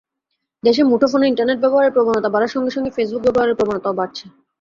[0.63, 4.25] দেশে মুঠোফোনে ইন্টারনেট ব্যবহারের প্রবণতা বাড়ার সঙ্গে সঙ্গে ফেসবুক ব্যবহারের প্রবণতাও বাড়ছে।